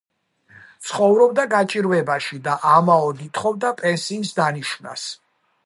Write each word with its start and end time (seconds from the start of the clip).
ცხოვრობდა 0.87 1.43
გაჭირვებაში 1.51 2.39
და 2.47 2.55
ამაოდ 2.71 3.21
ითხოვდა 3.27 3.73
პენსიის 3.83 4.33
დანიშვნას. 4.41 5.09